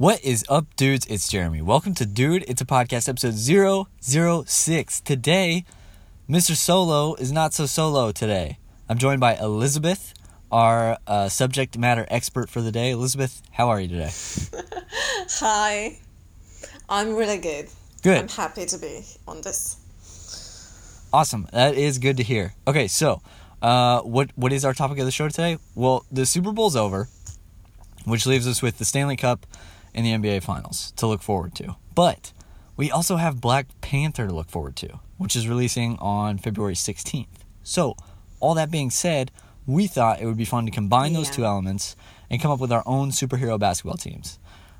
[0.00, 1.04] What is up, dudes?
[1.10, 1.60] It's Jeremy.
[1.60, 5.00] Welcome to Dude, It's a Podcast, episode 006.
[5.02, 5.66] Today,
[6.26, 6.56] Mr.
[6.56, 8.56] Solo is not so solo today.
[8.88, 10.14] I'm joined by Elizabeth,
[10.50, 12.92] our uh, subject matter expert for the day.
[12.92, 14.08] Elizabeth, how are you today?
[15.32, 15.98] Hi.
[16.88, 17.68] I'm really good.
[18.02, 18.22] Good.
[18.22, 19.76] I'm happy to be on this.
[21.12, 21.46] Awesome.
[21.52, 22.54] That is good to hear.
[22.66, 23.20] Okay, so
[23.60, 25.58] uh, what what is our topic of the show today?
[25.74, 27.08] Well, the Super Bowl's over,
[28.06, 29.44] which leaves us with the Stanley Cup
[29.94, 31.76] and the NBA Finals to look forward to.
[31.94, 32.32] But
[32.76, 37.26] we also have Black Panther to look forward to, which is releasing on February 16th.
[37.62, 37.94] So,
[38.40, 39.30] all that being said,
[39.66, 41.94] we thought it would be fun to combine those two elements
[42.30, 44.38] and come up with our own superhero basketball teams.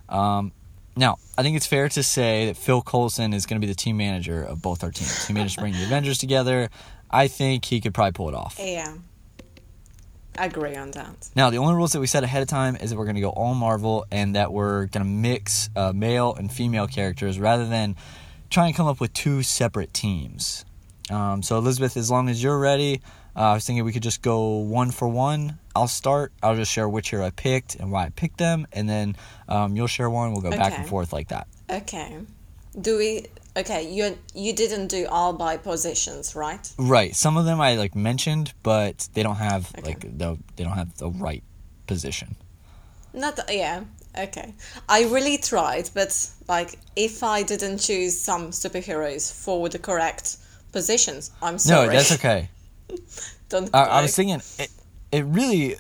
[0.09, 0.53] Um,
[0.97, 3.77] now, I think it's fair to say that Phil Coulson is going to be the
[3.77, 5.27] team manager of both our teams.
[5.27, 6.71] He managed to bring the Avengers together.
[7.11, 8.57] I think he could probably pull it off.
[8.59, 8.95] Yeah.
[10.41, 11.29] I agree on that.
[11.37, 13.21] Now, the only rules that we set ahead of time is that we're going to
[13.21, 17.67] go all Marvel and that we're going to mix uh, male and female characters rather
[17.67, 17.95] than
[18.49, 20.65] try and come up with two separate teams.
[21.11, 23.03] Um, so, Elizabeth, as long as you're ready,
[23.37, 25.59] uh, I was thinking we could just go one for one.
[25.77, 26.33] I'll start.
[26.43, 29.17] I'll just share which hero I picked and why I picked them, and then
[29.47, 30.33] um, you'll share one.
[30.33, 31.49] We'll go back and forth like that.
[31.69, 32.17] Okay.
[32.81, 33.27] Do we
[33.61, 36.65] Okay, you you didn't do all by positions, right?
[36.79, 37.15] Right.
[37.15, 39.89] Some of them I like mentioned, but they don't have Okay.
[39.89, 41.43] like the they don't have the right
[41.87, 42.37] position.
[43.13, 43.85] Not yeah.
[44.17, 44.55] Okay.
[44.89, 46.11] I really tried, but
[46.49, 50.37] like if I didn't choose some superheroes for the correct
[50.73, 51.87] positions, I'm sorry.
[51.87, 52.49] No, that's okay.
[53.49, 54.71] Don't I, I was thinking it,
[55.11, 55.77] it really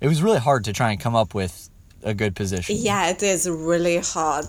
[0.00, 1.70] it was really hard to try and come up with
[2.02, 2.76] a good position.
[2.78, 4.46] Yeah, it is really hard.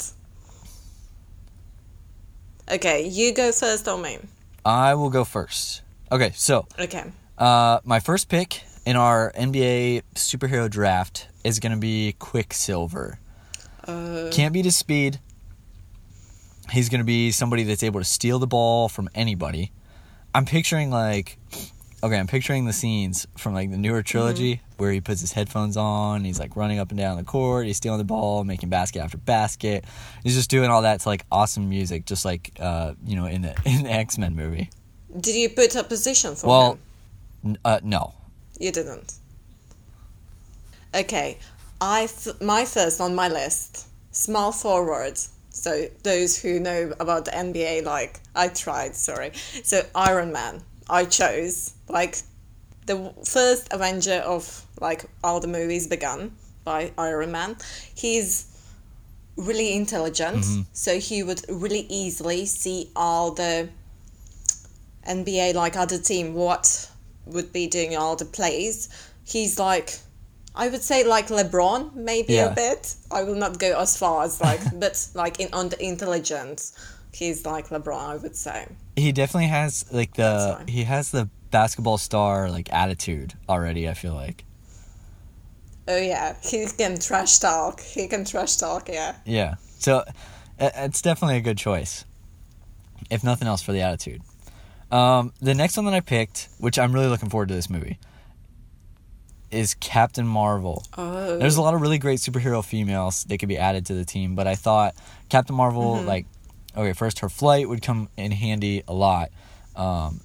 [2.71, 4.19] Okay, you go first or me?
[4.65, 5.81] I will go first.
[6.11, 7.03] Okay, so Okay.
[7.37, 13.19] uh, my first pick in our NBA superhero draft is going to be Quicksilver.
[13.87, 15.19] Uh, Can't beat his speed.
[16.71, 19.71] He's going to be somebody that's able to steal the ball from anybody.
[20.35, 21.37] I'm picturing like
[22.03, 25.77] okay, I'm picturing the scenes from like the newer trilogy where he puts his headphones
[25.77, 28.99] on, he's like running up and down the court, he's stealing the ball, making basket
[29.01, 29.85] after basket.
[30.23, 33.41] He's just doing all that to like awesome music, just like uh, you know, in
[33.41, 34.69] the in the X Men movie.
[35.19, 36.79] did you put a position for Well, him?
[37.45, 38.13] n- uh, no.
[38.59, 39.13] You didn't.
[40.93, 41.37] Okay,
[41.79, 45.29] I th- my first on my list, small forwards.
[45.51, 49.31] So those who know about the NBA, like I tried, sorry.
[49.63, 52.17] So Iron Man, I chose like
[52.89, 56.31] the first Avenger of like all the movies begun
[56.63, 57.55] by Iron Man.
[57.93, 58.47] He's
[59.37, 60.61] really intelligent, mm-hmm.
[60.73, 63.69] so he would really easily see all the
[65.07, 66.89] NBA like other team what
[67.27, 68.89] would be doing all the plays.
[69.23, 69.99] He's like
[70.55, 72.51] I would say like LeBron maybe Yeah.
[72.51, 72.95] a bit.
[73.11, 76.73] I will not go as far as like but like in on the intelligence
[77.13, 78.67] he's like LeBron I would say.
[78.95, 84.13] He definitely has like the he has the basketball star like attitude already, I feel
[84.13, 84.45] like.
[85.87, 87.81] Oh yeah, he can trash talk.
[87.81, 89.15] He can trash talk, yeah.
[89.25, 89.55] Yeah.
[89.79, 90.03] So
[90.59, 92.05] it's definitely a good choice.
[93.09, 94.21] If nothing else for the attitude.
[94.91, 97.97] Um, the next one that I picked, which I'm really looking forward to this movie,
[99.51, 100.83] is Captain Marvel.
[100.97, 101.37] Oh.
[101.37, 104.35] There's a lot of really great superhero females that could be added to the team,
[104.35, 104.95] but I thought
[105.29, 106.07] Captain Marvel, Mm-hmm.
[106.07, 106.25] like,
[106.75, 109.29] okay, first her flight would come in handy a lot,
[109.75, 110.21] um,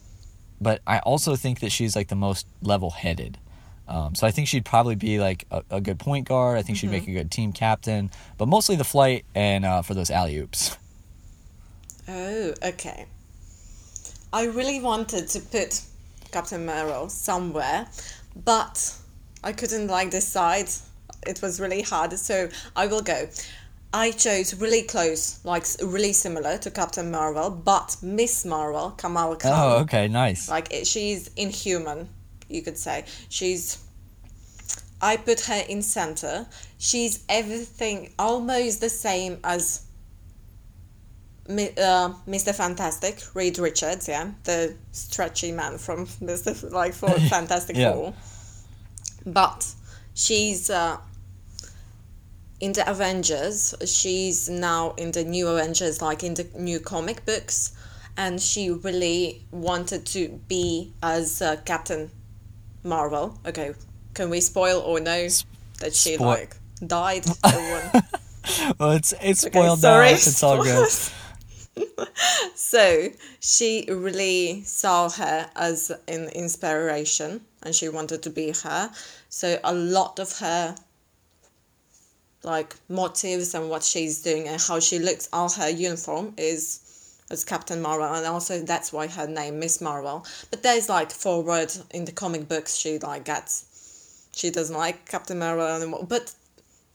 [0.61, 3.39] but I also think that she's like the most level-headed.
[3.87, 6.59] Um, so I think she'd probably be like a, a good point guard.
[6.59, 6.93] I think she'd Mm-hmm.
[6.93, 10.79] make a good team captain, but mostly the flight and uh, for those alley oops.
[12.09, 13.07] Oh, okay.
[14.33, 15.83] I really wanted to put
[16.33, 17.87] Captain Marvel somewhere,
[18.45, 18.95] but
[19.43, 20.69] I couldn't like decide.
[21.27, 23.29] It was really hard, so I will go.
[23.95, 29.53] I chose really close, like really similar to Captain Marvel, but Miss Marvel, Kamala Khan.
[29.55, 30.49] Oh, okay, nice.
[30.49, 32.09] Like it, she's inhuman,
[32.49, 33.05] you could say.
[33.29, 33.79] She's.
[35.01, 36.47] I put her in center.
[36.79, 39.83] She's everything almost the same as.
[41.49, 42.53] Uh, Mr.
[42.53, 46.73] Fantastic, Reed Richards, yeah, the stretchy man from Mr.
[46.73, 47.93] like for Fantastic Yeah.
[47.93, 48.15] Four.
[49.25, 49.73] But
[50.15, 50.97] she's uh,
[52.61, 53.75] in the Avengers.
[53.87, 57.73] She's now in the new Avengers, like in the new comic books,
[58.17, 62.11] and she really wanted to be as uh, Captain
[62.83, 63.39] Marvel.
[63.47, 63.75] Okay,
[64.15, 65.29] can we spoil or no
[65.81, 66.57] that she Spoil- like
[66.87, 67.25] died?
[68.79, 70.07] well, it's it's Okay, spoiled now.
[70.07, 70.11] sorry.
[70.11, 70.89] It's all good.
[72.55, 73.09] so
[73.41, 78.91] she really saw her as an inspiration and she wanted to be her.
[79.29, 80.77] So a lot of her
[82.45, 85.29] like motives and what she's doing and how she looks.
[85.33, 86.81] All her uniform is
[87.31, 90.27] as Captain Marvel, and also that's why her name Miss Marvel.
[90.51, 94.29] But there's like forward in the comic books she like gets.
[94.33, 96.07] She doesn't like Captain Marvel anymore.
[96.09, 96.35] But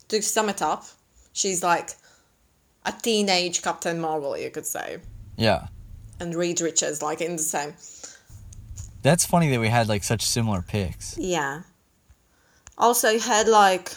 [0.10, 0.86] to sum it up,
[1.34, 1.92] she's like
[2.86, 5.00] a teenage Captain Marvel, you could say.
[5.38, 5.68] Yeah.
[6.20, 7.74] And Reed Richards like in the same.
[9.02, 11.18] That's funny that we had like such similar picks.
[11.18, 11.62] Yeah.
[12.78, 13.94] Also, had like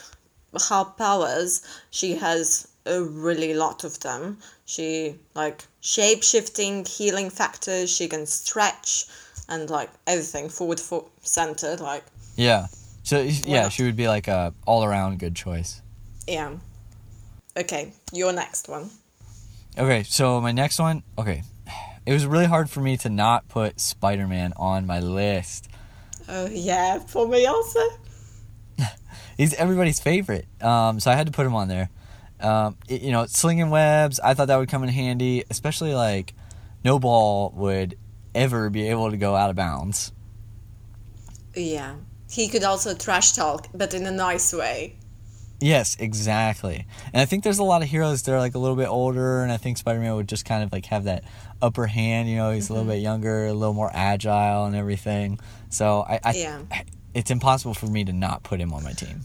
[0.68, 1.62] her powers.
[1.90, 4.38] She has a really lot of them.
[4.64, 7.90] She like shape shifting, healing factors.
[7.90, 9.06] She can stretch,
[9.48, 12.04] and like everything forward for centered Like
[12.36, 12.66] Yeah.
[13.02, 15.82] So yeah, she would be like a all around good choice.
[16.26, 16.52] yeah.
[17.56, 18.88] Okay, your next one.
[19.76, 21.42] Okay, so my next one, okay.
[22.06, 25.68] It was really hard for me to not put Spider Man on my list.
[26.28, 27.80] Oh yeah, for me also.
[29.42, 30.46] He's everybody's favorite.
[30.62, 31.90] Um, so I had to put him on there.
[32.40, 36.34] Um, it- you know, slinging webs, I thought that would come in handy, especially like
[36.84, 37.96] no ball would
[38.34, 40.12] ever be able to go out of bounds.
[41.54, 41.96] Yeah.
[42.30, 44.96] He could also trash talk, but in a nice way.
[45.60, 46.86] Yes, exactly.
[47.12, 49.42] And I think there's a lot of heroes that are like a little bit older,
[49.42, 51.24] and I think Spider Man would just kind of like have that
[51.60, 52.28] upper hand.
[52.28, 55.38] You know, he's a little bit younger, a little more agile, and everything.
[55.68, 56.62] So I, I Yeah.
[57.14, 59.20] it's impossible for me to not put him on my team.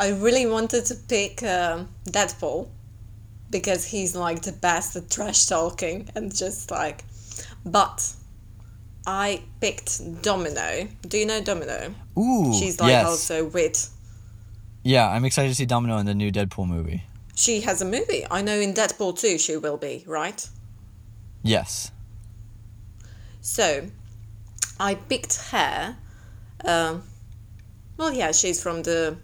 [0.00, 2.68] I really wanted to pick um Deadpool
[3.50, 7.04] because he's like the best at trash talking and just like.
[7.66, 8.14] But
[9.06, 10.88] I picked Domino.
[11.06, 11.94] Do you know Domino?
[12.18, 13.06] Ooh, She's like yes.
[13.06, 13.94] also with.
[14.82, 17.04] Yeah, I'm excited to see Domino in the new Deadpool movie.
[17.34, 18.24] She has a movie.
[18.30, 20.48] I know in Deadpool 2 she will be, right?
[21.42, 21.90] Yes.
[23.42, 23.86] So,
[24.78, 25.96] I picked her.
[26.64, 27.02] Um,
[27.98, 29.18] well, yeah, she's from the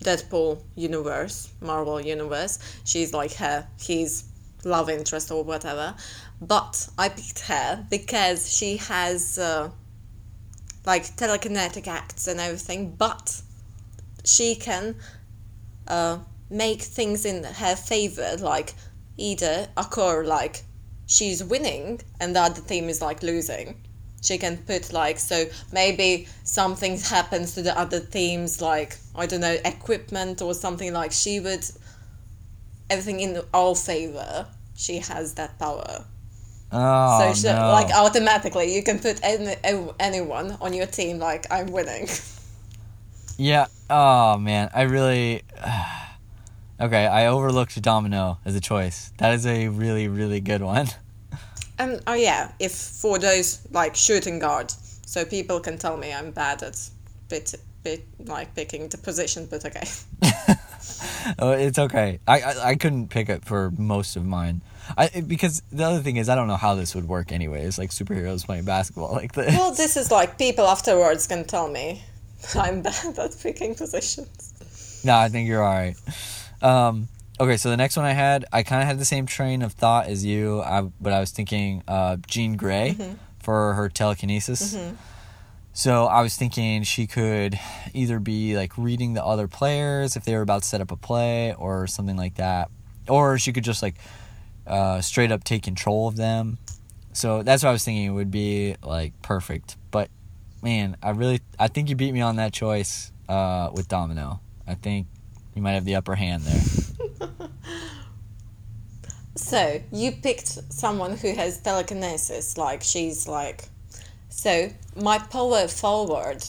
[0.00, 2.58] Deadpool universe, Marvel universe.
[2.84, 4.24] She's like her, his
[4.64, 5.94] love interest or whatever.
[6.40, 9.70] But I picked her because she has uh,
[10.84, 13.40] like telekinetic acts and everything, but
[14.24, 14.96] she can
[15.88, 16.18] uh,
[16.50, 18.74] make things in her favor, like
[19.16, 20.62] either occur like
[21.06, 23.83] she's winning and the other team is like losing.
[24.24, 29.42] She can put like so maybe something happens to the other teams like I don't
[29.42, 31.64] know equipment or something like she would
[32.88, 34.46] everything in our favor.
[34.76, 36.06] She has that power.
[36.72, 37.70] Oh so she, no.
[37.70, 39.56] like automatically you can put any,
[40.00, 42.08] anyone on your team like I'm winning.
[43.36, 43.66] yeah.
[43.90, 45.42] Oh man, I really.
[46.80, 49.12] okay, I overlooked Domino as a choice.
[49.18, 50.88] That is a really, really good one.
[51.78, 56.30] And oh yeah, if for those like shooting guards, so people can tell me I'm
[56.30, 56.78] bad at
[57.28, 59.86] bit bit like picking the position, but okay.
[61.38, 62.20] oh, it's okay.
[62.26, 64.62] I, I I couldn't pick it for most of mine.
[64.96, 67.78] I because the other thing is I don't know how this would work anyways.
[67.78, 69.56] Like superheroes playing basketball like this.
[69.56, 72.02] Well, this is like people afterwards can tell me
[72.54, 75.02] I'm bad at picking positions.
[75.04, 75.96] No, I think you're all right.
[76.62, 77.08] Um,
[77.40, 79.72] okay, so the next one I had, I kind of had the same train of
[79.72, 82.96] thought as you, I, but I was thinking uh, Jean Grey
[83.42, 84.74] for her telekinesis.
[85.72, 87.58] So I was thinking she could
[87.92, 90.96] either be like reading the other players if they were about to set up a
[90.96, 92.70] play or something like that,
[93.08, 93.96] or she could just like
[94.68, 96.58] uh, straight up take control of them.
[97.12, 99.76] So that's what I was thinking it would be like perfect.
[99.90, 100.10] But
[100.62, 104.40] man, I really I think you beat me on that choice uh, with Domino.
[104.68, 105.08] I think
[105.56, 106.62] you might have the upper hand there.
[109.36, 113.68] So you picked someone who has telekinesis, like she's like.
[114.28, 116.44] So my power forward,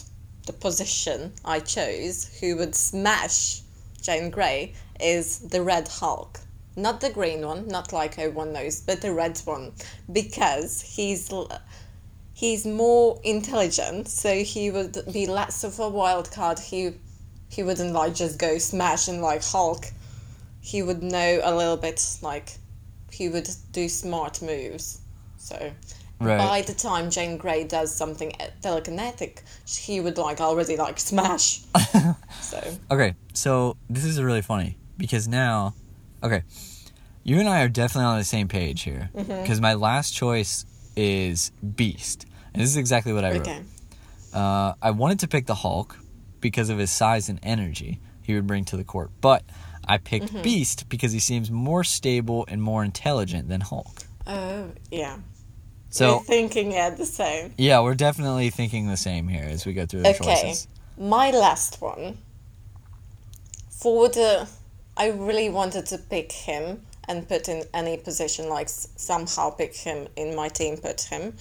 [0.46, 3.62] the position I chose, who would smash
[4.02, 6.40] Jane Grey, is the Red Hulk.
[6.76, 9.72] Not the green one, not like everyone knows, but the red one,
[10.12, 11.32] because he's
[12.34, 16.60] he's more intelligent, so he would be less of a wild card.
[16.60, 16.92] He
[17.50, 19.86] he wouldn't like just go smash and like Hulk.
[20.60, 22.58] He would know a little bit like
[23.16, 25.00] he would do smart moves.
[25.38, 25.72] So
[26.20, 26.38] Right.
[26.38, 28.32] by the time Jane Grey does something
[28.62, 31.62] telekinetic, he would like already like smash.
[32.42, 35.74] so Okay, so this is really funny because now,
[36.24, 36.44] okay,
[37.24, 41.52] you and I are definitely on the same page here because my last choice is
[41.76, 43.42] Beast, and this is exactly what I wrote.
[43.42, 43.62] okay,
[44.34, 45.98] Uh, I wanted to pick the Hulk
[46.40, 49.44] because of his size and energy he would bring to the court, but
[49.88, 50.42] I picked Mm-hmm.
[50.42, 54.04] Beast because he seems more stable and more intelligent than Hulk.
[54.28, 55.18] oh yeah,
[55.90, 57.54] So we're thinking it the same.
[57.58, 60.68] yeah, we're definitely thinking the same here as we go through the Okay, choices.
[60.98, 62.18] my last one
[63.70, 64.48] for the,
[64.98, 69.76] I really wanted to pick him and put in any position, like s- somehow pick
[69.76, 71.34] him in my team, put him.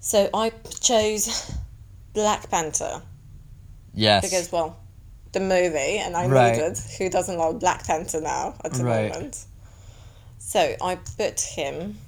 [0.00, 1.52] So I chose
[2.12, 3.02] Black Panther
[3.94, 4.22] Yes.
[4.24, 4.76] because, well,
[5.32, 6.52] the movie, and I Right.
[6.56, 9.10] needed who doesn't love Black Panther now at the Right.
[9.10, 9.44] moment.
[10.38, 11.98] So I put him.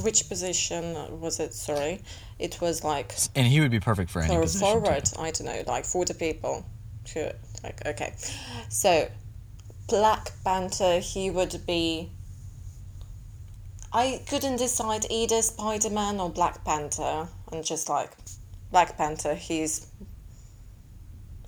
[0.00, 1.54] Which position was it?
[1.54, 2.02] Sorry,
[2.38, 4.66] it was like and he would be perfect for any position.
[4.66, 4.80] too.
[4.80, 5.10] forward.
[5.18, 6.64] I don't know, like forty people.
[7.04, 7.30] Sure,
[7.62, 8.14] like okay.
[8.70, 9.08] So
[9.88, 12.10] Black Panther, he would be.
[13.92, 18.10] I couldn't decide either Spider Man or Black Panther, and just like
[18.70, 19.86] Black Panther, he's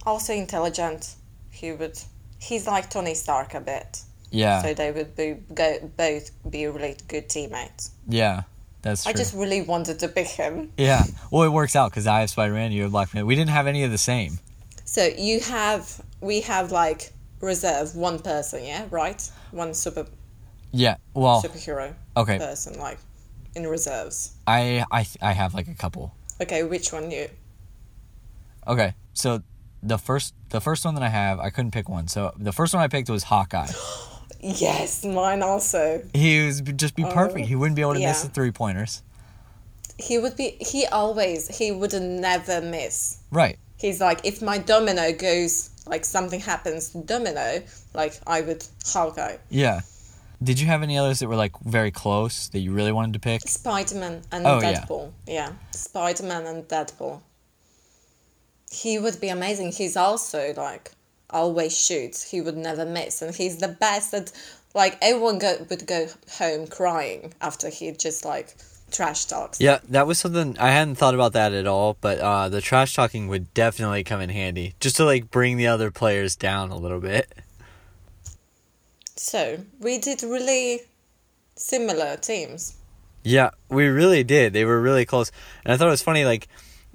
[0.06, 1.14] also intelligent.
[1.50, 1.98] He would.
[2.38, 4.60] He's like Tony Stark a bit, Yeah.
[4.62, 7.90] so they would be go, both be really good teammates.
[8.08, 8.42] yeah.
[8.82, 9.10] That's true.
[9.10, 10.70] I just really wanted to pick him.
[10.76, 11.04] Yeah.
[11.30, 13.24] Well, it works out because I have Spider Man, you have Black Panther.
[13.24, 14.38] We didn't have any of the same.
[14.84, 19.22] So you have we have like reserve one person, yeah, right?
[19.52, 20.04] One super
[20.70, 20.96] Yeah.
[21.14, 22.36] Well, superhero okay.
[22.36, 22.98] person, like
[23.54, 24.32] in reserves.
[24.46, 26.12] I I I have like a couple.
[26.42, 27.30] Okay, which one you?
[28.66, 28.92] Okay.
[29.14, 29.42] So
[29.84, 32.08] the first the first one that I have, I couldn't pick one.
[32.08, 33.68] So the first one I picked was Hawkeye.
[34.46, 36.02] Yes, mine also.
[36.12, 37.46] He would just be oh, perfect.
[37.46, 39.02] He wouldn't be able to miss the three pointers.
[39.98, 40.58] He would be.
[40.60, 41.48] He always.
[41.56, 43.20] He would never miss.
[43.30, 43.58] Right.
[43.78, 47.62] He's like, if my domino goes, like something happens, domino,
[47.94, 49.80] like I would Hawkeye, Yeah.
[50.42, 53.20] Did you have any others that were like very close that you really wanted to
[53.20, 53.40] pick?
[53.48, 54.84] Spider Man and Oh, yeah.
[54.84, 55.12] Deadpool.
[55.26, 57.22] Yeah, Spider Man and Deadpool.
[58.74, 59.72] He would be amazing.
[59.72, 60.90] He's also like
[61.30, 62.30] always shoots.
[62.30, 64.32] He would never miss, and he's the best at
[64.74, 68.56] like everyone go, would go home crying after he just like
[68.90, 69.60] trash talks.
[69.60, 72.94] Yeah, that was something I hadn't thought about that at all, but uh, the trash
[72.94, 76.76] talking would definitely come in handy just to like bring the other players down a
[76.76, 77.32] little bit.
[79.16, 80.80] So we did really
[81.54, 82.76] similar teams.
[83.22, 84.52] Yeah, we really did.
[84.52, 85.32] They were really close,
[85.64, 86.24] and I thought it was funny.
[86.26, 86.46] Like,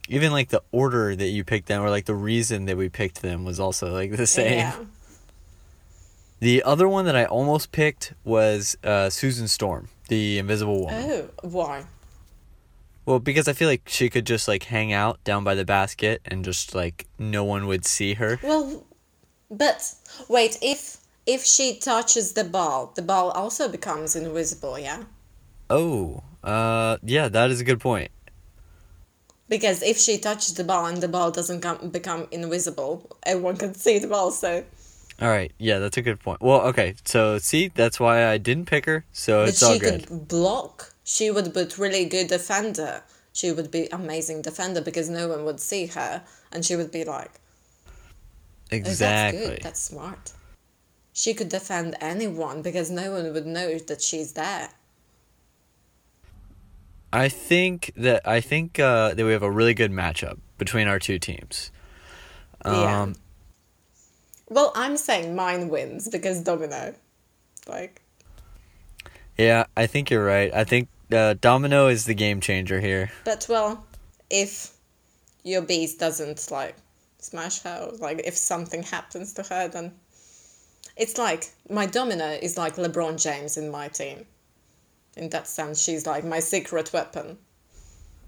[0.09, 3.21] even like the order that you picked them, or like the reason that we picked
[3.21, 4.59] them, was also like the same.
[4.59, 4.75] Yeah.
[6.41, 11.11] The other one that I almost picked was uh, Susan Storm, the Invisible Woman.
[11.11, 11.83] Oh, why?
[13.05, 16.21] Well, because I feel like she could just like hang out down by the basket
[16.23, 18.39] and just like no one would see her.
[18.41, 18.85] Well,
[19.51, 19.93] but
[20.29, 25.03] wait, if if she touches the ball, the ball also becomes invisible, yeah?
[25.69, 28.11] Oh, uh, yeah, that is a good point.
[29.49, 33.73] Because if she touches the ball and the ball doesn't come, become invisible, everyone can
[33.73, 34.31] see the ball.
[34.31, 34.63] So,
[35.19, 36.41] All right, yeah, that's a good point.
[36.41, 39.05] Well, okay, so see, that's why I didn't pick her.
[39.11, 40.01] So but it's all good.
[40.01, 40.93] she could block.
[41.03, 43.03] She would be really good defender.
[43.33, 47.03] She would be amazing defender because no one would see her, and she would be
[47.03, 47.31] like,
[48.71, 49.59] "Oh, that's good.
[49.63, 50.33] That's smart."
[51.13, 54.69] She could defend anyone because no one would know that she's there.
[57.11, 60.99] I think that I think uh, that we have a really good matchup between our
[60.99, 61.71] two teams.
[62.65, 63.01] Yeah.
[63.01, 63.15] Um,
[64.49, 66.93] Well, I'm saying mine wins because domino.
[67.67, 68.01] Like,
[69.37, 70.53] yeah, I think you're right.
[70.53, 73.11] I think uh, Domino is the game changer here.
[73.25, 73.85] but well,
[74.29, 74.71] if
[75.43, 76.75] your beast doesn't like
[77.19, 79.93] smash her, like if something happens to her, then
[80.97, 84.25] it's like my domino is like LeBron James in my team.
[85.19, 87.37] In that sense, she's like my secret weapon.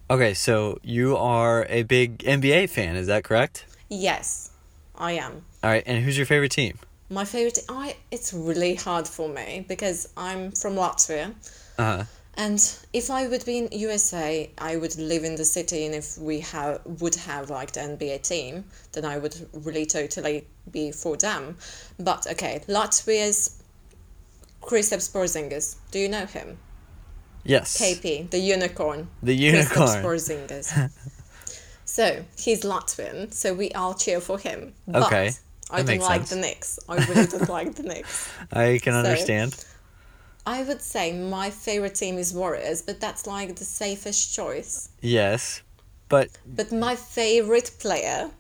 [0.10, 3.66] Okay, so you are a big NBA fan, is that correct?
[3.88, 4.52] Yes,
[4.96, 5.46] I am.
[5.64, 6.78] All right, and who's your favorite team?
[7.10, 7.60] My favorite.
[7.70, 7.96] I.
[8.12, 11.34] It's really hard for me because I'm from Latvia.
[11.78, 12.04] Uh huh.
[12.36, 12.60] And
[12.92, 16.42] if I would be in USA, I would live in the city, and if we
[16.42, 21.56] have would have like the NBA team, then I would really totally be for them.
[21.98, 23.64] But okay, Latvia's
[24.62, 25.78] Kristaps Porzingis.
[25.92, 26.58] Do you know him?
[27.44, 27.78] Yes.
[27.82, 29.08] KP, the unicorn.
[29.24, 30.04] The unicorn.
[30.04, 30.68] Porzingis.
[31.86, 34.74] so he's Latvian, so we all cheer for him.
[34.88, 35.32] But Okay,
[35.72, 36.30] I don't like sense.
[36.30, 36.80] the Knicks.
[36.88, 38.30] I really don't like the Knicks.
[38.52, 39.66] I can So- understand.
[40.44, 44.90] I would say my favorite team is Warriors, but that's like the safest choice.
[45.00, 45.62] Yes,
[46.10, 48.32] but But my favorite player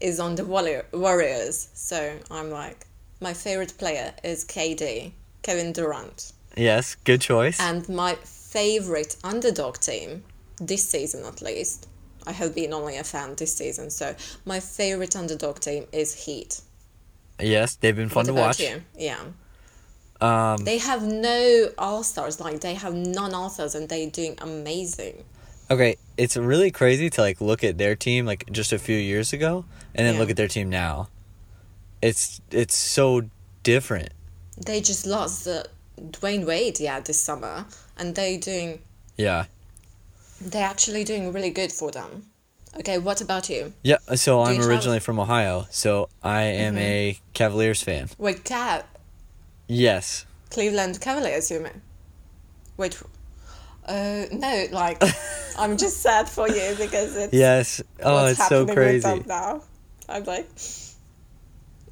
[0.00, 0.44] is on the
[0.92, 1.68] Warriors.
[1.74, 2.86] So I'm like,
[3.20, 5.12] my favorite player is KD,
[5.42, 6.32] Kevin Durant.
[6.56, 7.60] Yes, good choice.
[7.60, 10.24] And my favorite underdog team,
[10.60, 11.88] this season at least,
[12.26, 16.60] I have been only a fan this season, so my favorite underdog team is Heat.
[17.40, 18.60] yes, they've been fun What to watch.
[18.60, 18.82] you?
[18.98, 19.20] Yeah.
[20.20, 24.34] Um, They have no all stars, like they have non all stars, and they're doing
[24.40, 25.24] amazing.
[25.70, 29.32] okay, it's really crazy to like look at their team like just a few years
[29.32, 30.20] ago and then Yeah.
[30.20, 31.08] look at their team now.
[32.02, 33.22] it's it's so
[33.62, 34.10] different.
[34.66, 35.66] They just lost the
[36.00, 37.66] Dwyane Wade, yeah, this summer,
[37.98, 38.80] and they doing
[39.16, 39.46] Yeah.
[40.40, 42.26] they're actually doing really good for them.
[42.78, 43.72] Okay, what about you?
[43.82, 48.10] Yeah, so I'm you have- originally from Ohio, so I am a Cavaliers fan.
[48.18, 48.82] Wait, Cav,
[49.68, 50.26] Yes.
[50.50, 51.80] Cleveland Cavaliers, you mean?
[52.76, 53.00] Wait,
[53.86, 55.02] uh, no, like
[55.58, 57.80] I'm just sad for you because it's Yes.
[58.02, 59.00] Oh, what's it's so crazy.
[59.08, 59.62] them now.
[60.08, 60.46] I'm like,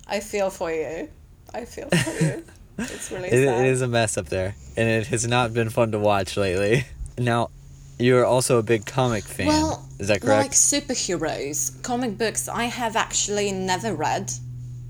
[0.07, 1.09] I feel for you.
[1.55, 2.45] I feel for you.
[2.79, 3.65] It's really It, sad.
[3.65, 6.85] it is a mess up there, and it has not been fun to watch lately.
[7.17, 7.51] Now,
[7.99, 9.47] you're also a big comic fan.
[9.47, 10.43] Well, is that correct?
[10.43, 14.33] Like superheroes, comic books, I have actually never read.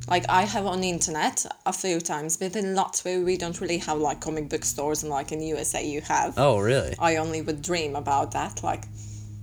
[0.08, 3.78] Like I have on the internet a few times, but in Latvia we don't really
[3.78, 6.34] have like comic book stores, and like in USA you have.
[6.38, 6.94] oh, really?
[6.98, 8.62] I only would dream about that.
[8.62, 8.84] Like,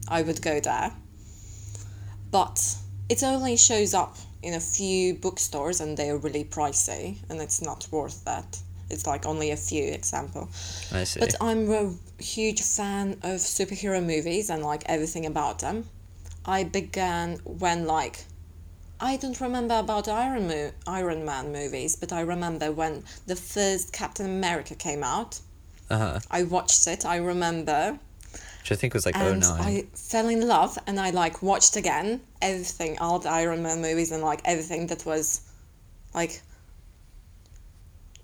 [0.08, 0.92] I would go there.
[2.32, 2.76] But
[3.10, 7.88] it only shows up in a few bookstores and they're really pricey and it's not
[7.92, 8.60] worth that.
[8.90, 10.50] It's like only a few example.
[10.92, 11.20] I see.
[11.22, 15.86] But I'm a huge fan of superhero movies and like everything about them.
[16.46, 18.26] I began when like
[19.00, 23.94] I don't remember about Iron Mo- Iron Man movies, but I remember when the first
[23.94, 25.40] Captain America came out.
[25.90, 26.20] uh huh.
[26.30, 27.06] I watched it.
[27.06, 27.98] I remember,
[28.62, 29.60] Which I think was like and 09.
[29.60, 34.12] I fell in love, and I like watched again everything, all the Iron Man movies,
[34.12, 35.42] and like everything that was,
[36.14, 36.42] like,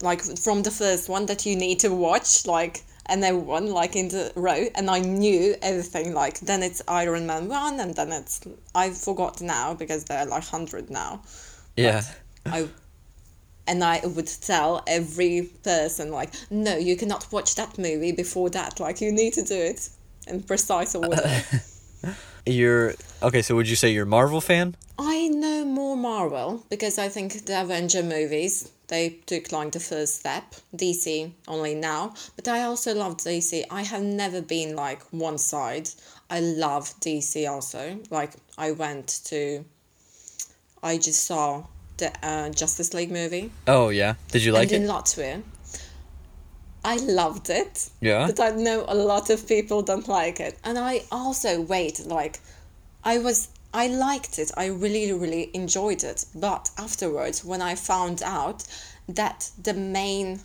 [0.02, 4.10] like from the first one that you need to watch, like, and everyone like in
[4.10, 6.14] the row, and I knew everything.
[6.14, 8.42] Like then it's Iron Man one, and then it's
[8.76, 11.22] I forgot now because there are like hundred now.
[11.76, 12.04] yeah.
[12.46, 12.68] I
[13.70, 18.80] and I would tell every person like, no, you cannot watch that movie before that.
[18.80, 19.90] Like you need to do it
[20.30, 21.44] in precise order.
[22.46, 23.42] You're okay.
[23.42, 24.76] So would you say you're a Marvel fan?
[24.98, 30.20] I know more Marvel because I think the Avenger movies they took like the first
[30.20, 30.56] step.
[30.76, 33.66] DC only now, but I also love DC.
[33.70, 35.90] I have never been like one side.
[36.30, 38.00] I love DC also.
[38.10, 39.66] Like I went to,
[40.82, 41.66] I just saw
[41.98, 43.52] the uh, Justice League movie.
[43.68, 44.16] Oh yeah.
[44.32, 44.86] Did you like and it?
[44.86, 45.44] in Latvia.
[46.88, 47.90] I loved it.
[48.00, 48.28] Yeah?
[48.28, 50.58] But I know a lot of people don't like it.
[50.64, 52.40] And I also wait, like
[53.04, 54.52] I was I liked it.
[54.56, 56.24] I really, really enjoyed it.
[56.34, 58.64] But afterwards when I found out
[59.10, 60.40] that the main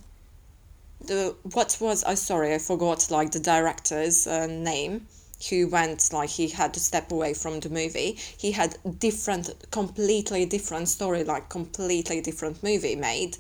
[1.00, 5.06] the what was I sorry, I forgot like the director's uh, name
[5.48, 10.46] who went like he had to step away from the movie he had different completely
[10.46, 13.36] different story like completely different movie made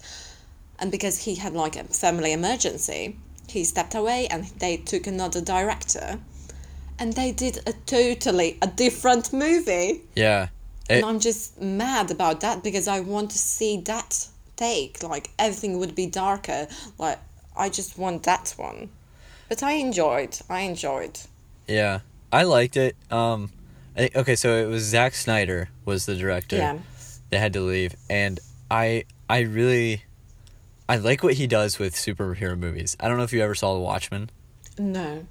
[0.82, 3.16] and because he had like a family emergency
[3.48, 6.18] he stepped away and they took another director
[6.98, 10.48] and they did a totally a different movie Yeah.
[10.90, 15.30] It, and i'm just mad about that because i want to see that take like
[15.38, 16.66] everything would be darker
[16.98, 17.18] like
[17.56, 18.90] i just want that one
[19.48, 21.18] but i enjoyed i enjoyed
[21.68, 22.00] yeah.
[22.32, 22.96] I liked it.
[23.10, 23.50] Um.
[23.96, 26.56] I, okay, so it was Zack Snyder was the director.
[26.56, 26.78] yeah
[27.30, 28.40] They had to leave, and
[28.70, 30.02] I I really
[30.92, 32.96] I like what he does with superhero movies.
[33.00, 34.28] I don't know if you ever saw The Watchmen.
[34.78, 35.26] no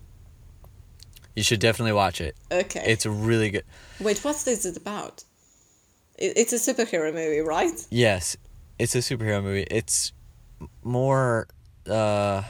[1.35, 2.35] You should definitely watch it.
[2.51, 3.65] okay It's really good.
[3.99, 5.23] wait what's this about
[6.17, 8.37] it's a superhero movie right Yes,
[8.79, 9.67] it's a superhero movie.
[9.69, 10.13] It's
[10.83, 11.47] more
[11.87, 12.41] uh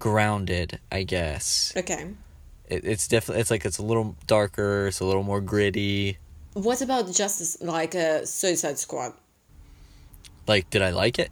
[0.00, 1.72] grounded, I guess.
[1.76, 2.02] okay
[2.68, 4.88] It, it's definitely it's like it's a little darker.
[4.88, 6.18] It's a little more gritty.
[6.54, 9.12] what about justice like a suicide squad
[10.48, 11.30] Like, did I like it?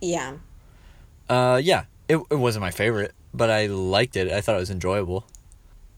[0.00, 0.34] Yeah
[1.28, 1.84] Uh, yeah.
[2.08, 4.30] It it wasn't my favorite, but I liked it.
[4.30, 5.26] I thought it was enjoyable.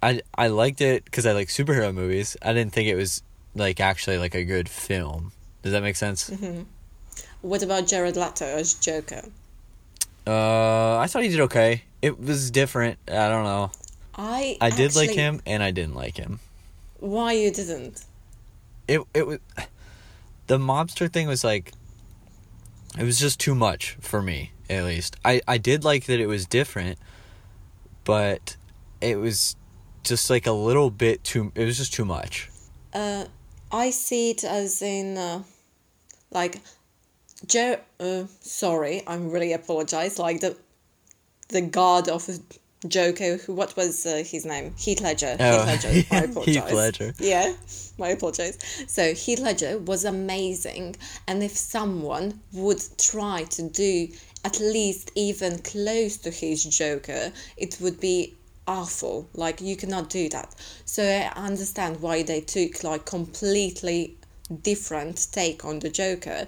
[0.03, 2.37] I I liked it because I like superhero movies.
[2.41, 3.23] I didn't think it was
[3.55, 5.33] like actually like a good film.
[5.63, 6.31] Does that make sense?
[7.43, 9.23] What about Jared Leto as Joker?
[10.27, 11.83] Uh, I thought he did okay.
[12.01, 12.99] It was different.
[13.09, 13.71] I don't know.
[14.17, 16.41] I I did like him, and I didn't like him.
[17.01, 18.05] Why you didn't?
[18.87, 19.39] It it was
[20.47, 21.73] the mobster thing was like
[22.99, 25.17] it was just too much for me at least.
[25.25, 26.99] I I did like that it was different,
[28.05, 28.57] but
[29.01, 29.57] it was
[30.03, 31.53] just like a little bit too.
[31.55, 32.51] It was just too much.
[32.93, 33.27] Uh,
[33.71, 35.43] I see it as in uh,
[36.31, 36.61] like
[37.47, 37.81] Jer.
[38.01, 40.19] Uh, sorry, I'm really apologize.
[40.19, 40.57] Like the
[41.49, 42.29] the god of
[42.87, 43.37] Joker.
[43.39, 43.55] Who?
[43.55, 44.75] What was uh, his name?
[44.77, 45.37] Heath Ledger.
[45.41, 45.89] Oh, Heath Ledger.
[45.89, 46.73] I Heath apologize.
[46.73, 47.15] Ledger.
[47.19, 47.53] Yeah,
[47.99, 48.59] my apologies.
[48.87, 54.09] So Heath Ledger was amazing, and if someone would try to do
[54.45, 58.35] at least even close to his Joker, it would be
[58.69, 59.29] awful.
[59.35, 60.55] Like you cannot do that.
[60.85, 64.17] So I understand why they took like completely
[64.63, 66.47] different take on the Joker,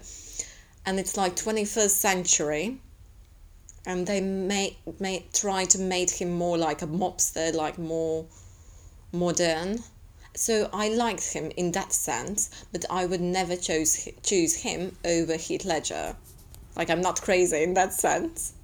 [0.86, 2.78] and it's like twenty first century,
[3.86, 8.26] and they may may try to make him more like a mobster, like more
[9.12, 9.78] modern.
[10.34, 15.36] So I liked him in that sense, but I would never choose choose him over
[15.36, 16.16] Heath Ledger.
[16.76, 18.54] Like I'm not crazy in that sense.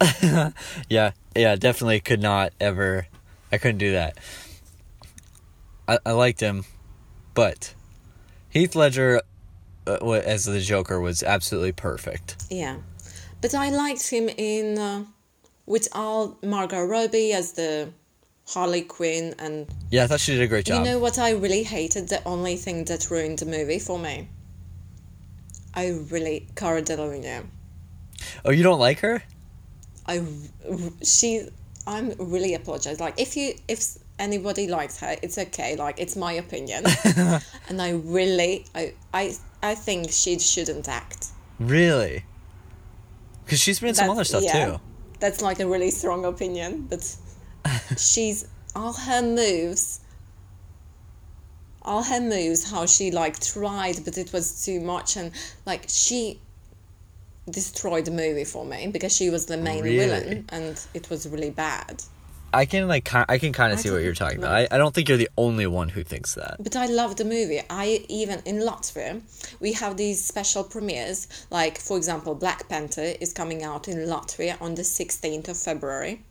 [0.88, 3.06] yeah, yeah, definitely could not ever.
[3.52, 4.16] I couldn't do that.
[5.86, 6.64] I, I liked him,
[7.34, 7.74] but
[8.48, 9.20] Heath Ledger
[9.86, 12.36] uh, as the Joker was absolutely perfect.
[12.48, 12.76] Yeah,
[13.40, 15.04] but I liked him in uh,
[15.66, 17.90] with all Margot Robbie as the
[18.48, 20.84] Harley Quinn, and Yeah, I thought she did a great job.
[20.84, 22.08] you know what I really hated?
[22.08, 24.28] The only thing that ruined the movie for me.
[25.74, 27.46] I really Cara Delevingne.
[28.44, 29.22] oh, you don't like her?
[30.06, 30.24] I
[31.02, 31.48] she
[31.86, 32.98] I'm really apologize.
[33.00, 35.76] Like if you if anybody likes her, it's okay.
[35.76, 36.84] Like it's my opinion,
[37.68, 41.28] and I really I I I think she shouldn't act.
[41.60, 42.24] Really?
[43.50, 44.80] Because she's been in some other stuff yeah, too.
[45.18, 47.16] That's like a really strong opinion, but
[47.98, 49.98] she's all her moves.
[51.82, 55.32] All her moves, how she like tried, but it was too much, and
[55.66, 56.40] like she
[57.50, 59.96] destroyed the movie for me because she was the main Really?
[59.98, 62.04] villain, and it was really bad.
[62.52, 64.52] I can like I can kind of I see what you're talking about.
[64.52, 66.56] I, I don't think you're the only one who thinks that.
[66.58, 67.60] But I love the movie.
[67.70, 69.22] I even in Latvia,
[69.60, 71.28] we have these special premieres.
[71.50, 76.22] Like for example, Black Panther is coming out in Latvia on the sixteenth of February.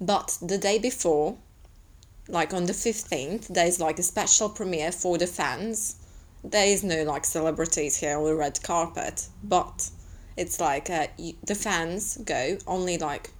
[0.00, 1.36] But the day before,
[2.28, 5.96] like on the fifteenth, there's like a special premiere for the fans.
[6.44, 9.90] There is no like celebrities here on the red carpet, but
[10.36, 13.30] it's like uh, y the fans go only like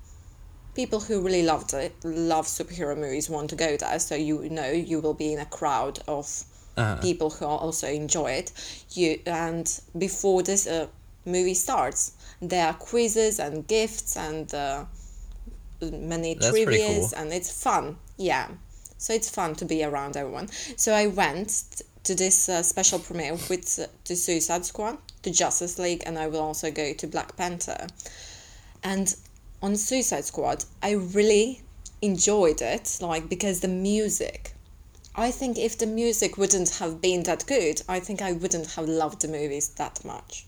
[0.74, 3.98] people who really loved it, love superhero movies, want to go there.
[3.98, 6.26] So you know you will be in a crowd of
[6.74, 6.96] Uh-huh.
[7.02, 8.50] people who also enjoy it.
[8.96, 9.66] You and
[9.98, 10.86] before this uh,
[11.26, 14.84] movie starts, there are quizzes and gifts and uh,
[15.80, 17.20] many That's trivias, cool.
[17.20, 17.96] and it's fun.
[18.16, 18.48] Yeah,
[18.98, 20.48] so it's fun to be around everyone.
[20.76, 25.30] So I went t- to this uh, special premiere with uh, the Suicide Squad, the
[25.30, 27.86] Justice League, and I will also go to Black Panther.
[28.82, 29.14] And
[29.62, 31.62] on Suicide Squad, I really
[32.02, 34.54] enjoyed it, like because the music.
[35.14, 38.88] I think if the music wouldn't have been that good, I think I wouldn't have
[38.88, 40.46] loved the movies that much.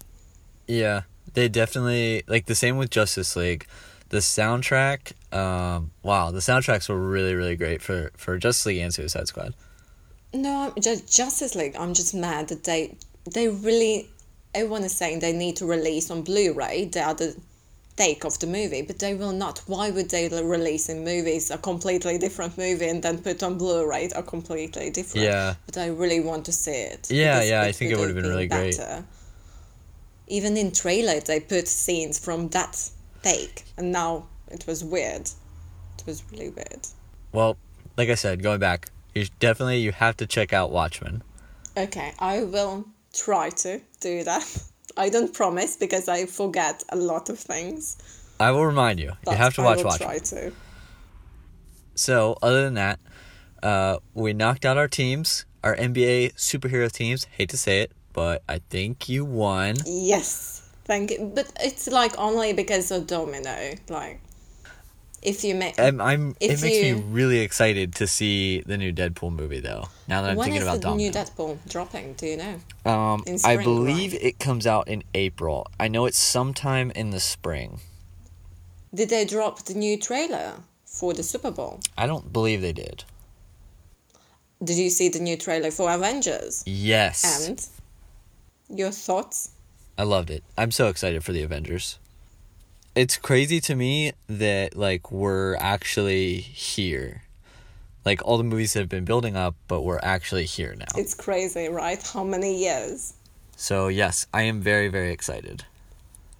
[0.67, 1.03] Yeah,
[1.35, 3.67] they definitely like the same with Justice League.
[4.09, 8.93] The soundtrack, um, wow, the soundtracks were really really great for for Justice League and
[8.93, 9.55] Suicide Squad.
[10.33, 11.77] No, I'm just Justice League.
[11.79, 12.97] I'm just mad that they
[13.33, 14.09] they really.
[14.55, 17.35] Everyone is saying they need to release on Blu-ray the other
[17.97, 19.63] take of the movie, but they will not.
[19.67, 24.11] Why would they release in movies a completely different movie and then put on Blu-ray
[24.15, 25.25] a completely different?
[25.27, 25.55] Yeah.
[25.67, 27.11] But I really want to see it.
[27.11, 28.77] Yeah, yeah, I think it would have been really great.
[28.77, 29.05] better.
[30.27, 32.91] Even in trailer, they put scenes from that
[33.23, 35.31] take, and now it was weird.
[35.99, 36.87] It was really weird.
[37.33, 37.57] Well,
[37.97, 41.23] like I said, going back, you definitely you have to check out Watchmen.
[41.77, 44.63] Okay, I will try to do that.
[44.97, 47.99] I don't promise because I forget a lot of things.
[48.39, 49.13] I will remind you.
[49.25, 49.81] But you have to watch.
[49.81, 50.09] I watch will Watchmen.
[50.09, 50.53] try to.
[51.95, 52.99] So, other than that,
[53.63, 57.25] uh, we knocked out our teams, our NBA superhero teams.
[57.25, 59.77] Hate to say it, but I think you won.
[59.87, 61.33] Yes, thank you.
[61.35, 63.75] But it's like only because of Domino.
[63.89, 64.21] Like,
[65.25, 65.79] if you make.
[65.81, 69.89] I'm, I'm it makes me really excited to see the new Deadpool movie, though.
[70.07, 71.05] Now that I'm when thinking is about the Domino.
[71.05, 72.13] new Deadpool dropping?
[72.15, 72.61] Do you know?
[72.91, 74.23] Um, In I spring, believe right?
[74.23, 75.67] it comes out in April.
[75.81, 77.81] I know it's sometime in the spring.
[78.95, 80.53] Did they drop the new trailer
[80.85, 81.81] for the Super Bowl?
[81.99, 83.03] I don't believe they did.
[84.63, 86.63] Did you see the new trailer for Avengers?
[86.65, 87.67] Yes, And
[88.79, 89.51] your thoughts?
[89.99, 90.43] I loved it.
[90.57, 91.99] I'm so excited for the Avengers.
[92.95, 97.23] It's crazy to me that like we're actually here.
[98.05, 100.87] Like all the movies have been building up, but we're actually here now.
[100.97, 102.01] It's crazy, right?
[102.01, 103.15] How many years?
[103.57, 105.65] So yes, I am very very excited.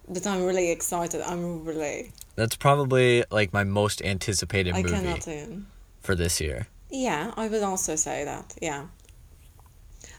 [0.07, 1.21] But I'm really excited.
[1.21, 2.13] I'm really.
[2.35, 5.27] That's probably like my most anticipated I movie cannot.
[6.01, 6.67] For this year.
[6.89, 8.53] Yeah, I would also say that.
[8.61, 8.85] Yeah.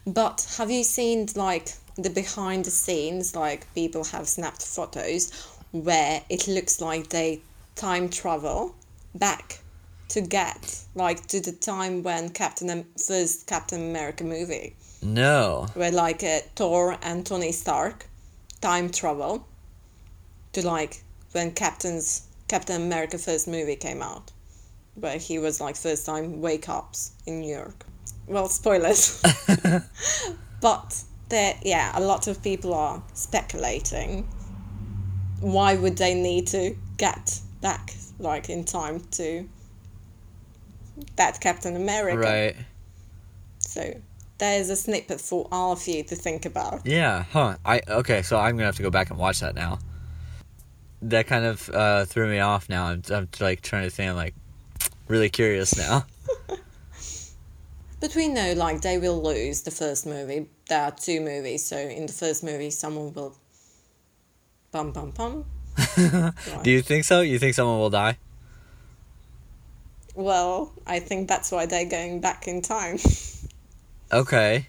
[0.07, 3.35] But have you seen like the behind the scenes?
[3.35, 7.40] Like people have snapped photos where it looks like they
[7.74, 8.74] time travel
[9.14, 9.60] back
[10.08, 15.66] to get like to the time when Captain first Captain America movie, No.
[15.74, 18.06] where like uh, Thor and Tony Stark
[18.60, 19.46] time travel
[20.52, 24.30] to like when Captain's Captain America first movie came out,
[24.94, 27.84] where he was like first time wake ups in New York.
[28.28, 29.22] Well, spoilers.
[30.60, 34.26] But there, yeah, a lot of people are speculating.
[35.40, 39.49] Why would they need to get back like in time to
[41.16, 42.18] that Captain America?
[42.18, 42.57] Right.
[43.59, 44.01] So
[44.38, 46.87] there's a snippet for all of you to think about.
[46.87, 47.57] Yeah, huh.
[47.64, 49.79] I okay, so I'm gonna have to go back and watch that now.
[51.03, 52.87] That kind of uh, threw me off now.
[52.87, 54.35] I'm, I'm like trying to think I'm like
[55.09, 56.07] really curious now.
[57.99, 60.49] But we know like they will lose the first movie.
[60.68, 63.35] There are two movies, so in the first movie someone will
[64.76, 66.32] bum bum bum.
[66.62, 67.20] Do you think so?
[67.20, 68.18] You think someone will die?
[70.14, 72.98] Well, I think that's why they're going back in time.
[74.12, 74.66] Okay.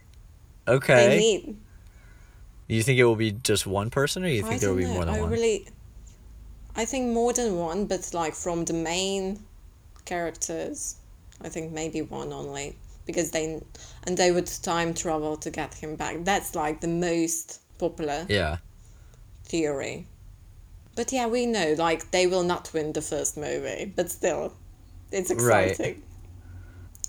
[0.67, 1.07] Okay.
[1.07, 1.57] they need
[2.67, 4.83] you think it will be just one person or you think I there will be
[4.85, 4.93] know.
[4.93, 5.29] more than I one?
[5.29, 5.67] really
[6.75, 9.39] I think more than one, but like from the main
[10.05, 10.97] characters,
[11.41, 13.61] I think maybe one only because they
[14.05, 16.23] and they would time travel to get him back.
[16.23, 18.57] That's like the most popular Yeah.
[19.47, 20.05] Theory.
[20.95, 24.53] But yeah, we know like they will not win the first movie, but still,
[25.11, 25.85] it's exciting.
[25.85, 26.03] Right.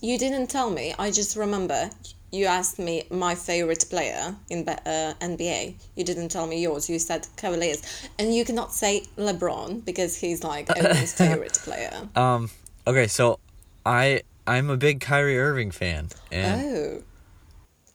[0.01, 0.94] You didn't tell me.
[0.98, 1.90] I just remember
[2.31, 5.74] you asked me my favorite player in uh, NBA.
[5.96, 6.88] You didn't tell me yours.
[6.90, 7.83] You said Cavaliers,
[8.18, 12.09] and you cannot say LeBron because he's like everyone's favorite player.
[12.14, 12.51] Um
[12.87, 13.38] okay, so
[13.87, 16.09] I I'm a big Kyrie Irving fan.
[16.31, 17.03] And Oh,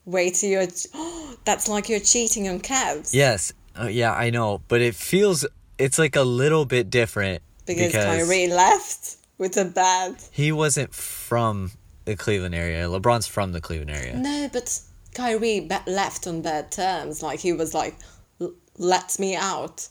[0.05, 0.67] wait till you're.
[1.45, 3.13] That's like you're cheating on Cavs.
[3.13, 3.53] yes.
[3.79, 5.45] Uh, yeah, I know, but it feels
[5.77, 10.15] it's like a little bit different because, Kyrie left with a bad.
[10.31, 11.71] he wasn't from
[12.05, 12.85] the Cleveland area.
[12.87, 14.15] LeBron's from the Cleveland area.
[14.15, 14.79] No, but
[15.15, 17.23] Kyrie ba- left on bad terms.
[17.23, 17.95] Like he was like,
[18.39, 19.87] "L- "Let me out,"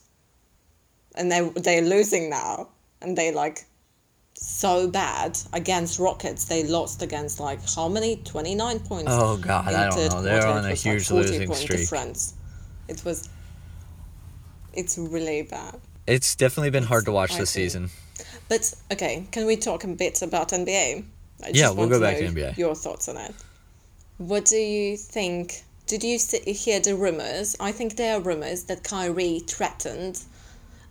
[1.16, 2.68] and they they're losing now,
[3.00, 3.64] and they like
[4.34, 6.44] so bad against Rockets.
[6.44, 8.16] They lost against like how many?
[8.16, 9.10] Twenty nine points.
[9.10, 10.22] Oh, God, I don't know.
[10.22, 11.80] They're on a was, like, huge losing point streak.
[11.80, 12.34] Difference.
[12.88, 13.28] It was.
[14.74, 15.80] It's really bad.
[16.06, 17.90] It's definitely been hard to watch this season.
[18.48, 21.04] But okay, can we talk a bit about NBA?
[21.44, 22.56] I Yeah, just we'll want go back to NBA.
[22.58, 23.34] Your thoughts on it.
[24.18, 25.62] What do you think?
[25.86, 27.56] Did you hear the rumors?
[27.60, 30.20] I think there are rumors that Kyrie threatened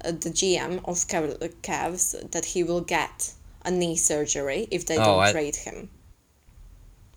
[0.04, 4.86] uh, the GM of Cav- uh, Cavs that he will get a knee surgery if
[4.86, 5.90] they Oh, don't I- trade him.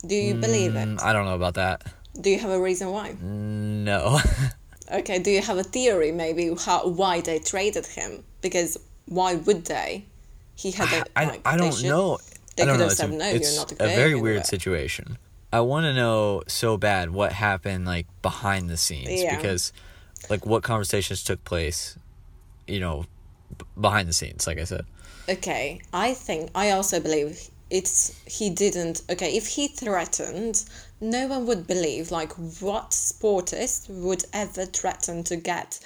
[0.07, 1.03] Do you believe Mm, it?
[1.03, 1.83] I don't know about that.
[2.21, 3.13] Do you have a reason why?
[3.21, 4.21] No.
[5.01, 8.25] Okay, do you have a theory maybe how why they traded him?
[8.41, 8.77] Because
[9.07, 10.05] why would they?
[10.57, 12.19] He had a I, like, I don't should- know.
[12.57, 12.85] They I don't could know.
[12.85, 13.29] have It's, said a, no.
[13.29, 15.19] it's you're not a going very anywhere." weird situation.
[15.53, 19.35] I want to know so bad what happened like behind the scenes Yeah.
[19.37, 19.73] because
[20.31, 21.97] like what conversations took place,
[22.67, 23.05] you know,
[23.59, 24.85] b- behind the scenes like I said.
[25.29, 29.03] Okay, I think I also believe it's he didn't.
[29.11, 30.65] Okay, if he threatened,
[31.11, 32.11] no one would believe.
[32.11, 35.79] Like, what sportist would ever threaten to get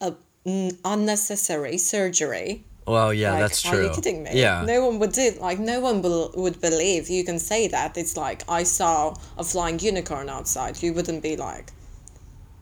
[0.00, 2.64] a n- unnecessary surgery?
[2.86, 3.84] Well, yeah, like, that's Are true.
[3.84, 4.30] you kidding me?
[4.34, 4.62] Yeah.
[4.66, 5.32] No one would do.
[5.40, 7.08] Like, no one bel would believe.
[7.08, 7.96] You can say that.
[7.96, 10.82] It's like I saw a flying unicorn outside.
[10.82, 11.70] You wouldn't be like.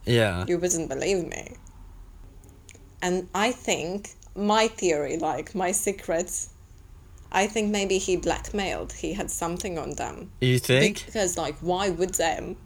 [0.04, 0.44] Yeah.
[0.48, 1.56] you wouldn't believe me.
[3.00, 6.46] And I think my theory, like my secret,
[7.32, 8.92] I think maybe he blackmailed.
[8.92, 10.30] He had something on them.
[10.40, 11.06] You think?
[11.06, 12.56] Because, like, why would them?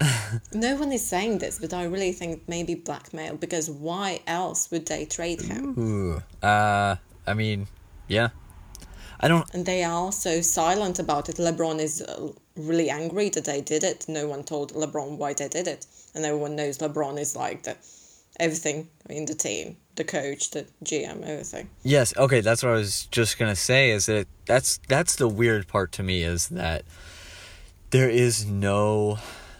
[0.52, 3.36] no one is saying this, but I really think maybe blackmail.
[3.36, 5.78] Because why else would they trade him?
[5.78, 6.22] Ooh.
[6.46, 7.66] Uh, I mean,
[8.06, 8.28] yeah.
[9.18, 9.52] I don't.
[9.52, 11.36] And they are so silent about it.
[11.36, 14.06] LeBron is uh, really angry that they did it.
[14.08, 17.76] No one told LeBron why they did it, and everyone knows LeBron is like the
[18.42, 21.70] everything in the team, the coach, the GM, everything.
[21.84, 22.16] Yes.
[22.16, 22.40] Okay.
[22.40, 23.90] That's what I was just gonna say.
[23.90, 26.82] Is that that's that's the weird part to me is that
[27.90, 29.18] there is no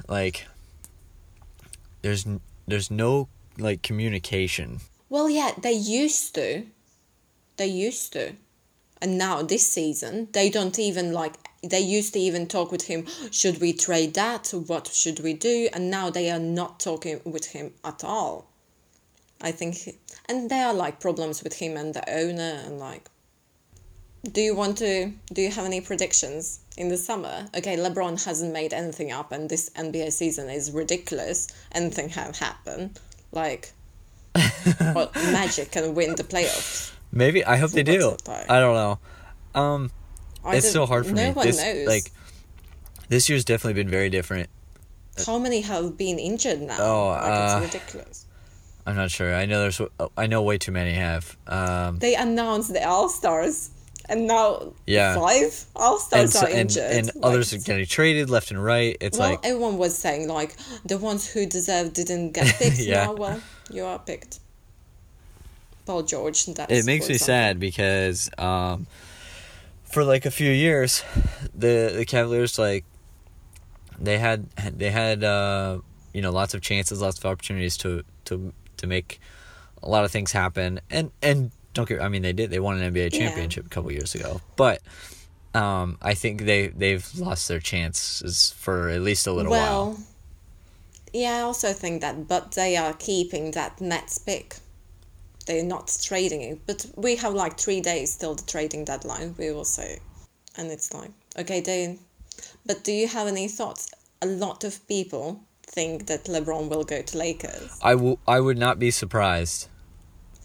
[0.08, 0.46] like
[2.02, 2.26] there's
[2.66, 4.80] there's no like communication.
[5.08, 6.64] Well, yeah, they used to.
[7.56, 8.32] They used to.
[9.00, 13.06] And now this season, they don't even like they used to even talk with him,
[13.30, 14.48] should we trade that?
[14.50, 15.68] What should we do?
[15.72, 18.51] And now they are not talking with him at all.
[19.42, 23.10] I think he- and there are like problems with him and the owner and like
[24.30, 27.48] do you want to do you have any predictions in the summer?
[27.56, 31.48] Okay, LeBron hasn't made anything up and this NBA season is ridiculous.
[31.72, 32.92] Anything can happen.
[33.32, 33.72] Like
[34.80, 36.92] well, Magic can win the playoffs.
[37.10, 38.16] Maybe I hope they do.
[38.26, 38.48] Like?
[38.50, 38.98] I don't know.
[39.60, 39.90] Um,
[40.44, 41.32] I it's so hard for no me.
[41.32, 41.86] one this knows.
[41.86, 42.10] like
[43.08, 44.48] this year's definitely been very different.
[45.26, 46.76] how many have been injured now?
[46.80, 48.26] Oh, like uh, it's ridiculous.
[48.86, 49.34] I'm not sure.
[49.34, 49.80] I know there's
[50.16, 51.36] I know way too many have.
[51.46, 53.70] Um, They announced the All Stars
[54.08, 55.14] and now Yeah.
[55.14, 56.82] five All Stars so, are injured.
[56.90, 58.96] and Like, others are getting traded left and right.
[59.00, 62.78] It's well, like everyone was saying like the ones who deserved didn't get picked.
[62.80, 63.04] Yeah.
[63.06, 63.40] Now, well,
[63.70, 64.40] you are picked.
[65.86, 66.46] Paul George.
[66.46, 67.18] That's it makes me example.
[67.18, 68.86] sad because um,
[69.84, 71.02] for like a few years,
[71.54, 72.84] the the Cavaliers like
[73.98, 75.78] they had they had uh,
[76.14, 79.18] you know lots of chances, lots of opportunities to to to make
[79.82, 82.78] a lot of things happen, and and don't get I mean they did they won
[82.80, 83.18] an NBA Yeah.
[83.18, 84.80] championship a couple years ago, but.
[85.54, 89.98] Um, I think they they've lost their chances for at least a little well, while.
[91.12, 94.56] yeah, I also think that, but they are keeping that Nets pick.
[95.44, 99.34] They're not trading it, but we have like three days till the trading deadline.
[99.36, 99.98] We will see,
[100.56, 101.98] and it's like okay, they.
[102.64, 103.90] But do you have any thoughts?
[104.22, 107.78] A lot of people think that LeBron will go to Lakers.
[107.82, 109.68] I will I would not be surprised.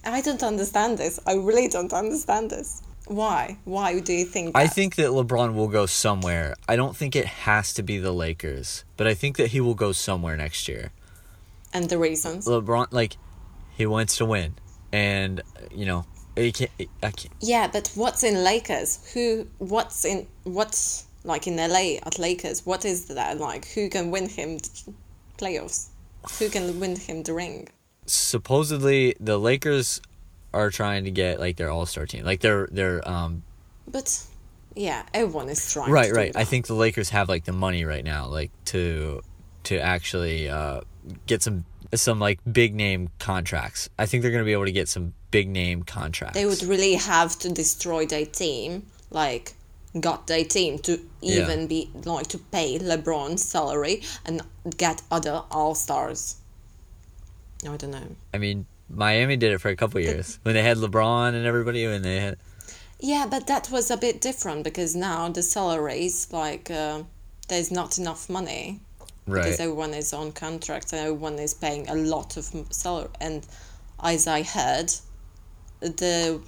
[0.03, 1.19] I don't understand this.
[1.27, 2.81] I really don't understand this.
[3.07, 3.57] Why?
[3.65, 4.53] Why do you think?
[4.53, 4.59] That?
[4.59, 6.55] I think that LeBron will go somewhere.
[6.67, 9.75] I don't think it has to be the Lakers, but I think that he will
[9.75, 10.91] go somewhere next year.
[11.73, 12.47] and the reasons.
[12.47, 13.17] LeBron, like,
[13.77, 14.55] he wants to win,
[14.91, 16.71] and you know, he can't.
[17.03, 17.33] I can't.
[17.41, 18.99] Yeah, but what's in Lakers?
[19.13, 19.47] Who?
[19.59, 20.27] What's in?
[20.43, 22.65] What's like in LA at Lakers?
[22.65, 23.65] What is that like?
[23.75, 24.59] Who can win him
[25.37, 25.87] playoffs?
[26.39, 27.69] Who can win him the ring?
[28.05, 30.01] Supposedly, the Lakers
[30.53, 33.43] are trying to get like their All Star team, like their their um.
[33.87, 34.21] But
[34.75, 35.91] yeah, everyone is trying.
[35.91, 36.35] Right, right.
[36.35, 39.21] I think the Lakers have like the money right now, like to
[39.63, 40.81] to actually uh,
[41.25, 43.89] get some some like big name contracts.
[43.97, 46.37] I think they're gonna be able to get some big name contracts.
[46.37, 49.53] they would really have to destroy their team, like
[50.01, 51.43] got their team to Yeah.
[51.43, 54.41] even be like to pay LeBron's salary and
[54.77, 56.35] get other All Stars.
[57.63, 58.15] I don't know.
[58.33, 61.83] I mean, Miami did it for a couple years when they had LeBron and everybody,
[61.85, 62.37] and they had
[62.99, 67.03] Yeah, but that was a bit different because now the salaries, like, uh,
[67.47, 68.79] there's not enough money
[69.27, 69.43] right.
[69.43, 73.09] because everyone is on contract and everyone is paying a lot of salary.
[73.21, 73.45] And
[74.01, 74.91] as I heard,
[75.79, 76.41] the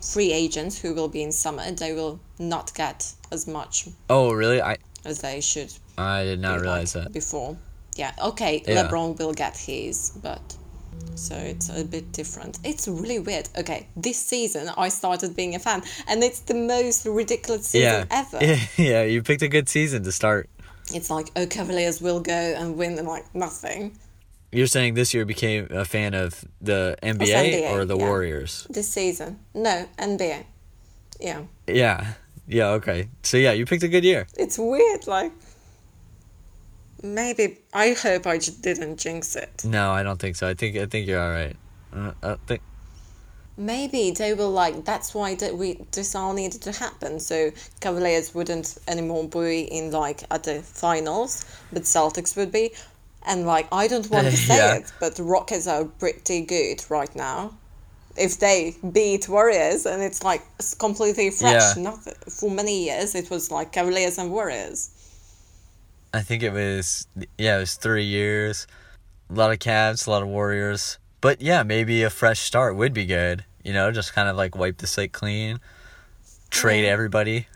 [0.00, 4.60] free agents who will be in summer, they will not get as much Oh, really?
[4.62, 7.12] I as they should I did not realize like that.
[7.12, 7.56] before.
[7.94, 8.84] Yeah, okay, Yeah.
[8.88, 10.56] LeBron will get his, but
[11.14, 12.58] so it's a bit different.
[12.64, 13.48] It's really weird.
[13.56, 18.22] Okay, this season I started being a fan, and it's the most ridiculous season Yeah,
[18.22, 18.58] ever.
[18.76, 19.02] yeah.
[19.04, 20.48] You picked a good season to start.
[20.92, 23.96] It's like, oh, Cavaliers will go and win, and like nothing.
[24.56, 28.08] You're saying this year became a fan of the NBA, NBA, or the yeah.
[28.08, 28.66] Warriors?
[28.70, 30.44] This season, no NBA.
[31.20, 32.14] Yeah, Yeah,
[32.48, 32.68] yeah.
[32.68, 33.10] Okay.
[33.22, 34.26] So yeah, you picked a good year.
[34.38, 35.06] it's weird.
[35.06, 35.32] Like
[37.02, 39.62] maybe I hope I didn't jinx it.
[39.66, 40.48] No, I don't think so.
[40.48, 41.56] I think I think you're all right.
[41.92, 42.62] Uh, I think
[43.58, 44.84] Maybe they will like.
[44.84, 47.20] That's why that we this all needed to happen.
[47.20, 52.72] So Cavaliers wouldn't anymore be in like at the finals, but Celtics would be.
[53.26, 54.76] And like I don't want to say Yeah.
[54.76, 57.54] it, but Rockets are pretty good right now.
[58.16, 61.76] If they beat Warriors, and it's like it's completely fresh.
[61.76, 61.82] Yeah.
[61.82, 61.98] Not
[62.30, 64.90] for many years, it was like Cavaliers and Warriors.
[66.14, 68.66] I think it was yeah, it was three years.
[69.28, 70.98] A lot of Cavs, a lot of Warriors.
[71.20, 73.44] But yeah, maybe a fresh start would be good.
[73.64, 75.58] You know, just kind of like wipe the slate clean,
[76.50, 76.90] trade Yeah.
[76.92, 77.48] everybody.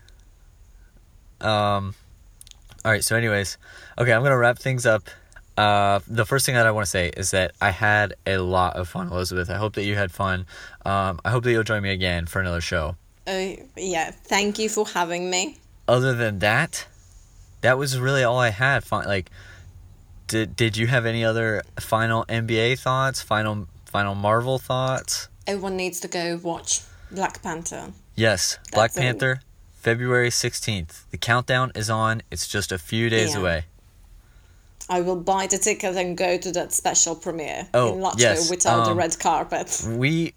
[1.39, 1.95] Um,
[2.85, 3.03] all right.
[3.03, 3.57] So, anyways,
[3.97, 5.03] okay, I'm gonna wrap things up.
[5.57, 8.75] Uh, the first thing that I want to say is that I had a lot
[8.77, 9.49] of fun, Elizabeth.
[9.49, 10.45] I hope that you had fun.
[10.85, 12.95] Um, I hope that you'll join me again for another show.
[13.27, 15.57] Uh, yeah, thank you for having me.
[15.87, 16.87] other than that,
[17.61, 18.83] that was really all I had.
[18.91, 19.29] Like,
[20.27, 23.21] did did you have any other final NBA thoughts?
[23.21, 25.27] Final final Marvel thoughts?
[25.45, 27.91] Everyone needs to go watch Black Panther.
[28.15, 29.01] Yes, Black That's it.
[29.01, 29.41] Panther,
[29.75, 31.05] February sixteenth.
[31.11, 32.21] The countdown is on.
[32.31, 33.41] It's just a few days Yeah.
[33.41, 33.65] away.
[34.91, 38.49] I will buy the ticket and go to that special premiere Oh, in Latvia yes,
[38.49, 39.69] without the um, red carpet.
[39.87, 40.33] We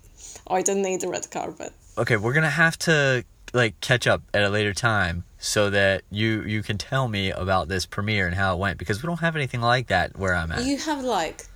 [0.47, 1.73] I don't need the red carpet.
[1.99, 2.17] okay.
[2.17, 6.63] We're gonna have to like catch up at a later time so that you you
[6.63, 9.61] can tell me about this premiere and how it went because we don't have anything
[9.61, 10.65] like that where I'm at.
[10.65, 11.47] You have like,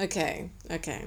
[0.00, 1.02] okay, okay.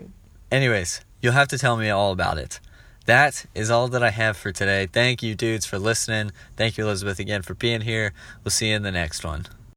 [0.52, 2.60] Anyways, you'll have to tell me all about it.
[3.06, 4.86] That is all that I have for today.
[4.86, 6.32] Thank you, dudes, for listening.
[6.56, 8.14] Thank you, Elizabeth, again for being here.
[8.44, 9.48] We'll see you in the next one.